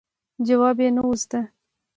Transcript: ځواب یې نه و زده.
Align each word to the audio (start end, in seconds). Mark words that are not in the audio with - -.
ځواب 0.47 0.77
یې 0.83 0.89
نه 0.95 1.01
و 1.07 1.11
زده. 1.21 1.41